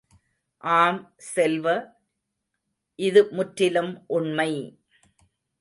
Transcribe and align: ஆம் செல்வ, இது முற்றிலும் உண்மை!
ஆம் 0.63 1.01
செல்வ, 1.27 1.67
இது 2.99 3.23
முற்றிலும் 3.31 3.93
உண்மை! 4.07 4.51